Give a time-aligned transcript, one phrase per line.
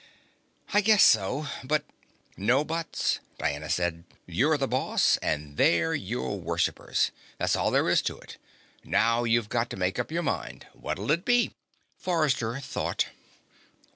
[0.73, 1.45] "I guess so.
[1.63, 1.85] But"
[2.35, 4.03] "No buts," Diana said.
[4.25, 7.11] "You're the boss and they're your worshippers.
[7.37, 8.37] That's all there is to it.
[8.83, 10.65] Now, you've got to make up your mind.
[10.73, 11.53] What'll it be?"
[11.99, 13.09] Forrester thought.